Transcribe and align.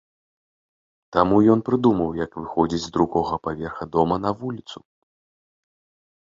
Таму 1.17 1.41
ён 1.55 1.59
прыдумаў, 1.67 2.09
як 2.25 2.31
выходзіць 2.39 2.79
з 2.85 2.89
другога 2.97 3.33
паверха 3.45 3.83
дома 3.97 4.15
на 4.25 4.31
вуліцу. 4.41 4.77